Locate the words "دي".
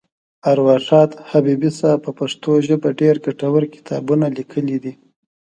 4.83-4.93